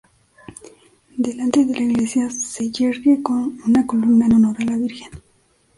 Delante 1.15 1.63
de 1.63 1.73
la 1.75 1.83
iglesia 1.83 2.27
se 2.31 2.71
yergue 2.71 3.21
una 3.67 3.85
columna 3.85 4.25
en 4.25 4.33
honor 4.33 4.55
a 4.59 4.65
la 4.65 4.75
Virgen. 4.77 5.11